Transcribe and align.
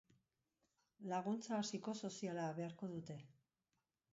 Laguntza 1.11 1.59
psikosoziala 1.67 2.47
beharko 2.61 2.91
dute. 2.95 3.19